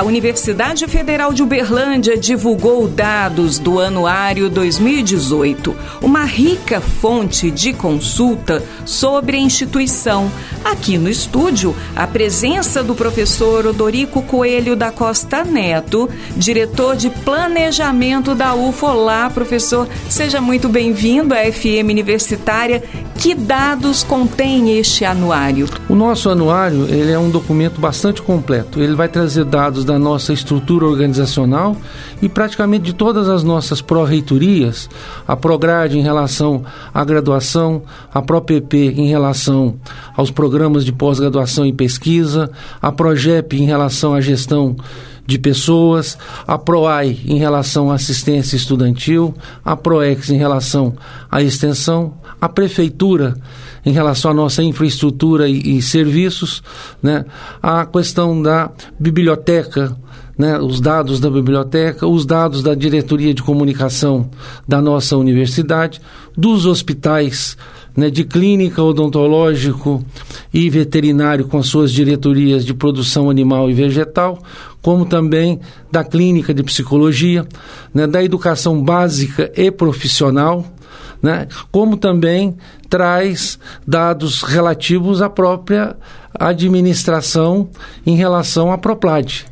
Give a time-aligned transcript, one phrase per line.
[0.00, 8.64] A Universidade Federal de Uberlândia divulgou dados do Anuário 2018, uma rica fonte de consulta
[8.86, 10.32] sobre a instituição.
[10.64, 18.34] Aqui no estúdio, a presença do professor Odorico Coelho da Costa Neto, diretor de planejamento
[18.34, 18.86] da UFO.
[18.86, 22.82] Olá, professor, seja muito bem-vindo à FM Universitária.
[23.20, 25.68] Que dados contém este anuário?
[25.90, 28.80] O nosso anuário ele é um documento bastante completo.
[28.80, 31.76] Ele vai trazer dados da nossa estrutura organizacional
[32.22, 34.88] e praticamente de todas as nossas pró-reitorias,
[35.28, 39.74] a Prograde em relação à graduação, a ProPP em relação
[40.16, 44.76] aos programas de pós-graduação e pesquisa, a Progep em relação à gestão
[45.30, 49.32] de pessoas, a PROAI em relação à assistência estudantil,
[49.64, 50.96] a PROEX em relação
[51.30, 53.36] à extensão, a Prefeitura
[53.86, 56.62] em relação à nossa infraestrutura e, e serviços,
[57.00, 57.24] né?
[57.62, 59.96] a questão da biblioteca,
[60.36, 60.58] né?
[60.58, 64.28] os dados da biblioteca, os dados da diretoria de comunicação
[64.66, 66.00] da nossa universidade,
[66.36, 67.56] dos hospitais
[67.96, 70.04] né, de clínica odontológico
[70.52, 74.42] e veterinário com suas diretorias de produção animal e vegetal,
[74.82, 77.46] como também da clínica de psicologia,
[77.94, 80.64] né, da educação básica e profissional,
[81.22, 82.56] né, como também
[82.88, 85.96] traz dados relativos à própria
[86.34, 87.68] administração
[88.06, 89.49] em relação à Proplad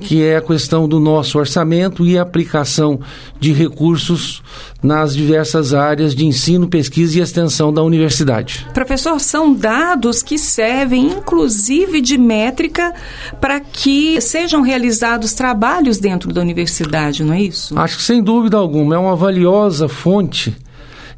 [0.00, 3.00] que é a questão do nosso orçamento e aplicação
[3.38, 4.42] de recursos
[4.82, 8.66] nas diversas áreas de ensino, pesquisa e extensão da universidade.
[8.72, 12.94] Professor, são dados que servem inclusive de métrica
[13.40, 17.78] para que sejam realizados trabalhos dentro da universidade, não é isso?
[17.78, 20.56] Acho que sem dúvida alguma é uma valiosa fonte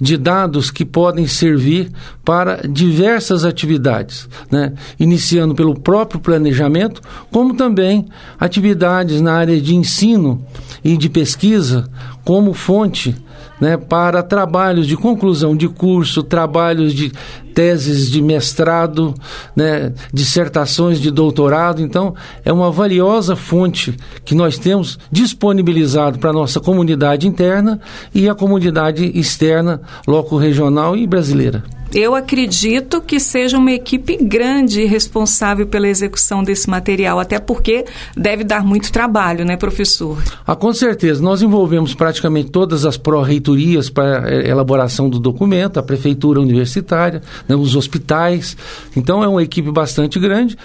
[0.00, 1.90] de dados que podem servir
[2.24, 4.72] para diversas atividades, né?
[4.98, 8.08] iniciando pelo próprio planejamento, como também
[8.38, 10.44] atividades na área de ensino
[10.82, 11.88] e de pesquisa
[12.24, 13.14] como fonte
[13.60, 17.12] né, para trabalhos de conclusão de curso, trabalhos de
[17.54, 19.14] teses de mestrado,
[19.54, 21.82] né, dissertações de doutorado.
[21.82, 23.94] Então, é uma valiosa fonte
[24.24, 27.80] que nós temos disponibilizado para a nossa comunidade interna
[28.14, 31.79] e a comunidade externa, loco regional e brasileira.
[31.92, 37.84] Eu acredito que seja uma equipe grande responsável pela execução desse material, até porque
[38.16, 40.22] deve dar muito trabalho, né, professor?
[40.46, 41.20] Ah, com certeza.
[41.20, 47.56] Nós envolvemos praticamente todas as pró-reitorias para a elaboração do documento, a prefeitura universitária, né,
[47.56, 48.56] os hospitais.
[48.96, 50.56] Então, é uma equipe bastante grande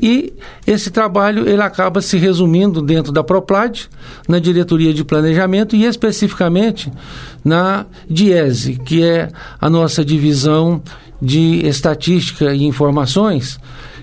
[0.00, 0.32] e
[0.66, 3.88] esse trabalho ele acaba se resumindo dentro da Proplad,
[4.28, 6.90] na diretoria de planejamento e especificamente
[7.44, 9.28] na DIESE, que é
[9.60, 10.69] a nossa divisão
[11.20, 13.58] de estatística e informações,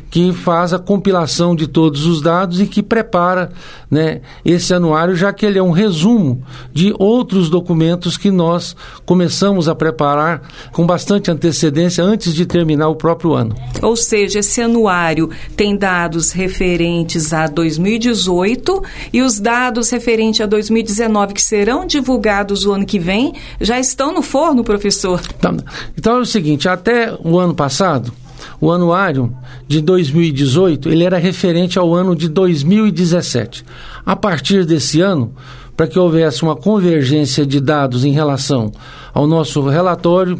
[0.09, 3.51] que faz a compilação de todos os dados e que prepara
[3.89, 8.75] né, esse anuário, já que ele é um resumo de outros documentos que nós
[9.05, 10.41] começamos a preparar
[10.71, 13.55] com bastante antecedência antes de terminar o próprio ano.
[13.81, 21.33] Ou seja, esse anuário tem dados referentes a 2018 e os dados referentes a 2019
[21.33, 25.21] que serão divulgados o ano que vem já estão no forno, professor?
[25.37, 25.57] Então,
[25.97, 28.11] então é o seguinte, até o ano passado
[28.59, 29.35] o anuário
[29.67, 33.63] de 2018 ele era referente ao ano de 2017.
[34.05, 35.33] A partir desse ano,
[35.75, 38.71] para que houvesse uma convergência de dados em relação
[39.13, 40.39] ao nosso relatório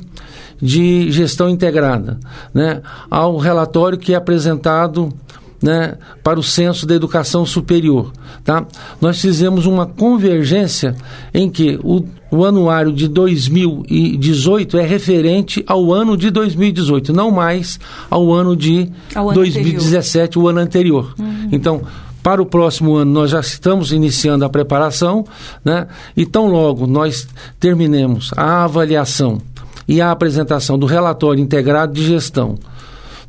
[0.60, 2.20] de gestão integrada,
[2.52, 5.14] né, ao relatório que é apresentado
[5.62, 8.12] né, para o censo da educação superior.
[8.44, 8.66] Tá?
[9.02, 10.96] Nós fizemos uma convergência
[11.34, 17.80] em que o, o anuário de 2018 é referente ao ano de 2018, não mais
[18.10, 20.44] ao ano de ao 2017, anterior.
[20.44, 21.14] o ano anterior.
[21.18, 21.50] Uhum.
[21.52, 21.82] Então,
[22.22, 25.26] para o próximo ano, nós já estamos iniciando a preparação,
[25.64, 25.88] né?
[26.16, 27.28] e tão logo nós
[27.60, 29.42] terminemos a avaliação
[29.88, 32.58] e a apresentação do relatório integrado de gestão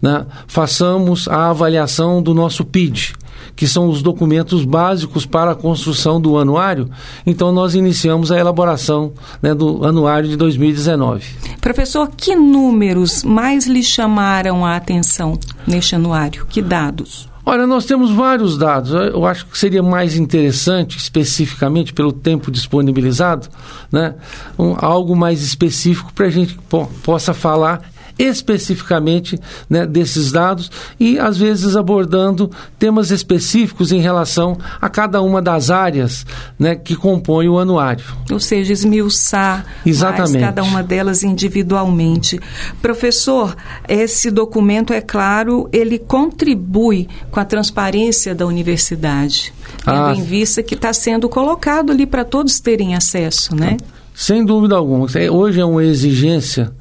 [0.00, 3.14] né, façamos a avaliação do nosso PID,
[3.54, 6.88] que são os documentos básicos para a construção do anuário.
[7.26, 9.12] Então, nós iniciamos a elaboração
[9.42, 11.24] né, do anuário de 2019.
[11.60, 16.46] Professor, que números mais lhe chamaram a atenção neste anuário?
[16.46, 17.28] Que dados?
[17.44, 18.92] Olha, nós temos vários dados.
[18.92, 23.48] Eu acho que seria mais interessante, especificamente pelo tempo disponibilizado,
[23.90, 24.16] né,
[24.58, 27.80] um, algo mais específico para a gente po possa falar
[28.18, 29.38] especificamente
[29.70, 35.70] né, desses dados e às vezes abordando temas específicos em relação a cada uma das
[35.70, 36.26] áreas
[36.58, 38.04] né, que compõem o anuário.
[38.30, 40.40] Ou seja, esmiuçar Exatamente.
[40.40, 42.40] cada uma delas individualmente.
[42.82, 43.56] Professor,
[43.88, 49.52] esse documento, é claro, ele contribui com a transparência da universidade,
[49.84, 50.14] tendo ah.
[50.16, 53.76] em vista que está sendo colocado ali para todos terem acesso, né?
[54.14, 55.06] Sem dúvida alguma.
[55.30, 56.72] Hoje é uma exigência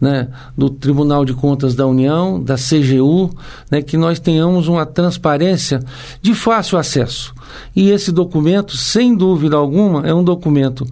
[0.00, 3.30] né, do Tribunal de Contas da União, da CGU,
[3.70, 5.80] né, que nós tenhamos uma transparência
[6.20, 7.34] de fácil acesso.
[7.74, 10.86] E esse documento, sem dúvida alguma, é um documento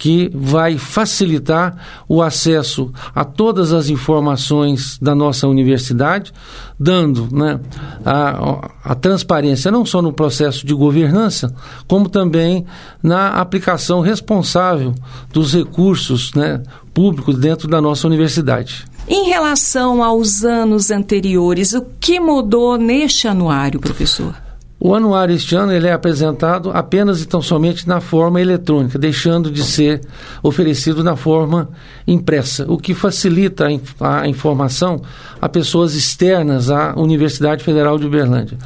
[0.00, 1.76] que vai facilitar
[2.08, 6.32] o acesso a todas as informações da nossa universidade,
[6.78, 7.60] dando né,
[8.02, 11.54] a, a transparência não só no processo de governança,
[11.86, 12.64] como também
[13.02, 14.94] na aplicação responsável
[15.30, 16.62] dos recursos né,
[16.94, 18.86] públicos dentro da nossa universidade.
[19.06, 24.34] Em relação aos anos anteriores, o que mudou neste anuário, professor?
[24.82, 29.50] O anuário este ano ele é apresentado apenas e tão somente na forma eletrônica, deixando
[29.50, 30.00] de ser
[30.42, 31.68] oferecido na forma
[32.06, 33.66] impressa, o que facilita
[34.00, 35.02] a, informação
[35.38, 38.56] a pessoas externas à Universidade Federal de Uberlândia.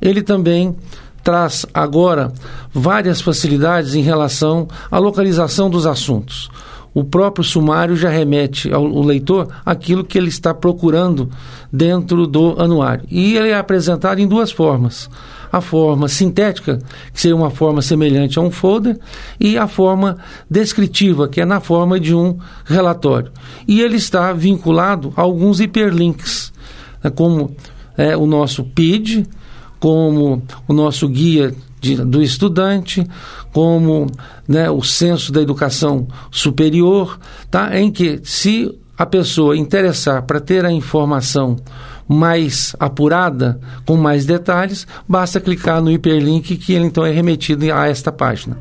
[0.00, 0.72] Ele também
[1.24, 2.32] traz agora
[2.72, 6.48] várias facilidades em relação à localização dos assuntos.
[6.96, 11.28] O próprio sumário já remete ao, ao leitor aquilo que ele está procurando
[11.70, 13.04] dentro do anuário.
[13.10, 15.10] E ele é apresentado em duas formas
[15.52, 16.78] a forma sintética,
[17.12, 18.98] que seria uma forma semelhante a um folder,
[19.38, 20.16] e a forma
[20.48, 23.30] descritiva, que é na forma de um relatório.
[23.68, 26.50] E ele está vinculado a alguns hiperlinks,
[27.04, 27.54] né, como
[27.94, 29.26] é, o nosso PID,
[29.78, 31.54] como o nosso guia
[31.86, 33.06] de, do estudante,
[33.52, 34.06] como
[34.46, 37.18] né, o censo da educação superior,
[37.50, 37.78] tá?
[37.78, 41.56] em que se a pessoa interessar para ter a informação
[42.08, 47.88] mais apurada, com mais detalhes, basta clicar no hiperlink que ele então é remetido a
[47.88, 48.56] esta página.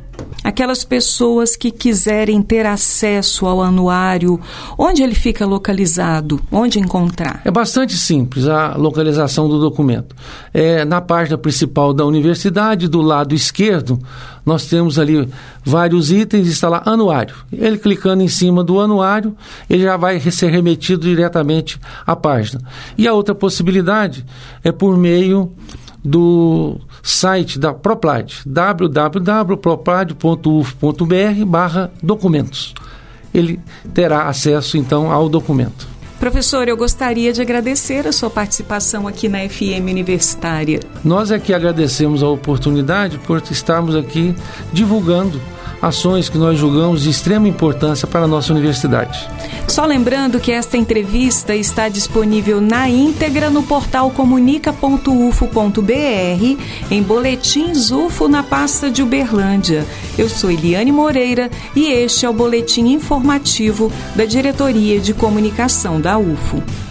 [0.46, 4.40] Aquelas pessoas que quiserem ter acesso ao anuário,
[4.78, 6.40] onde ele fica localizado?
[6.52, 7.42] Onde encontrar?
[7.44, 10.16] É bastante simples a localização do documento.
[10.54, 14.00] É na página principal da universidade, do lado esquerdo,
[14.46, 15.28] nós temos ali
[15.64, 17.36] vários itens, está lá anuário.
[17.52, 19.36] Ele clicando em cima do anuário,
[19.68, 22.62] ele já vai ser remetido diretamente à página.
[22.96, 24.24] E a outra possibilidade
[24.64, 25.52] é por meio
[26.06, 32.74] do site da Proplad, www.proplad.uf.br barra documentos.
[33.32, 33.60] Ele
[33.94, 35.88] terá acesso então ao documento.
[36.20, 40.80] Professor, eu gostaria de agradecer a sua participação aqui na FM Universitária.
[41.04, 44.34] Nós é que agradecemos a oportunidade por estarmos aqui
[44.74, 45.40] divulgando
[45.82, 49.28] ações que nós julgamos de extrema importância para a nossa universidade.
[49.68, 58.28] Só lembrando que esta entrevista está disponível na íntegra no portal comunica.ufo.br, em boletins UFO
[58.28, 59.86] na pasta de Uberlândia.
[60.18, 66.18] Eu sou Eliane Moreira e este é o boletim informativo da Diretoria de Comunicação da
[66.18, 66.85] UFO.